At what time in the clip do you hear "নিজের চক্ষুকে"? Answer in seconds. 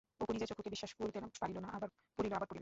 0.33-0.73